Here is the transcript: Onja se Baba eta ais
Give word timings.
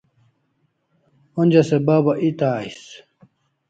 Onja 1.43 1.61
se 1.69 1.77
Baba 1.87 2.13
eta 2.33 2.47
ais 2.59 2.79